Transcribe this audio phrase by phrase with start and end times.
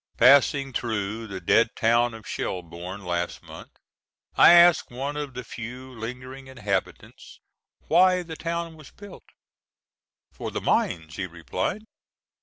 [0.17, 3.69] Passing through the dead town of Schellbourne last month,
[4.35, 7.39] I asked one of the few lingering inhabitants
[7.87, 9.29] why the town was built.
[10.31, 11.83] "For the mines," he replied.